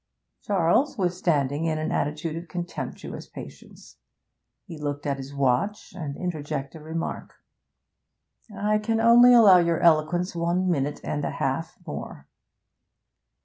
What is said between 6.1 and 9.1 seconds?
interjected a remark. 'I can